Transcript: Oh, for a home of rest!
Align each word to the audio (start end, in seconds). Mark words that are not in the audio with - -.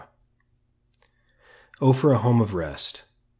Oh, 1.79 1.93
for 1.93 2.11
a 2.11 2.17
home 2.17 2.41
of 2.41 2.55
rest! 2.55 3.03